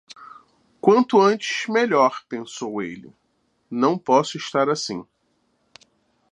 Quanto 0.81 1.21
antes, 1.21 1.67
melhor, 1.69 2.23
pensou 2.27 2.81
ele; 2.81 3.13
não 3.69 3.99
posso 3.99 4.35
estar 4.35 4.67
assim... 4.67 5.05